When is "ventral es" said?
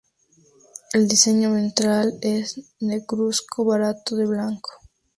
1.53-2.59